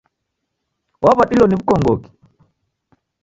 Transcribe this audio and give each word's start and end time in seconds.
Waw'adilo 1.03 1.45
ni 1.47 1.55
w'ukongoki? 1.57 2.09